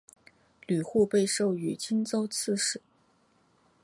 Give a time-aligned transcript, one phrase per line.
[0.65, 2.81] 吕护被授予冀州刺史。